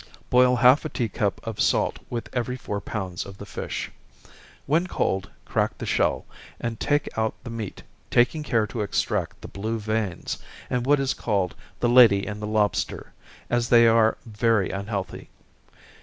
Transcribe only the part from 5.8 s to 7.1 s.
shell, and take